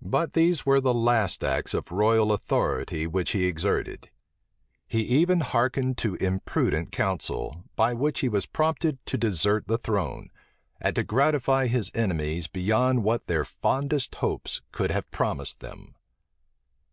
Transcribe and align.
But 0.00 0.34
these 0.34 0.64
were 0.64 0.80
the 0.80 0.94
last 0.94 1.42
acts 1.42 1.74
of 1.74 1.90
royal 1.90 2.30
authority 2.32 3.08
which 3.08 3.32
he 3.32 3.46
exerted. 3.46 4.08
He 4.86 5.00
even 5.00 5.40
hearkened 5.40 5.98
to 5.98 6.14
imprudent 6.20 6.92
counsel, 6.92 7.64
by 7.74 7.92
which 7.94 8.20
he 8.20 8.28
was 8.28 8.46
prompted 8.46 9.04
to 9.06 9.18
desert 9.18 9.66
the 9.66 9.78
throne, 9.78 10.30
and 10.80 10.94
to 10.94 11.02
gratify 11.02 11.66
his 11.66 11.90
enemies 11.92 12.46
beyond 12.46 13.02
what 13.02 13.26
their 13.26 13.44
fondest 13.44 14.14
hopes 14.14 14.62
could 14.70 14.92
have 14.92 15.10
promised 15.10 15.58
them. 15.58 15.96